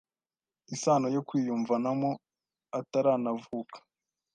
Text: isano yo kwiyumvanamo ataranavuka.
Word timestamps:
isano 0.75 1.07
yo 1.15 1.21
kwiyumvanamo 1.27 2.09
ataranavuka. 2.79 3.77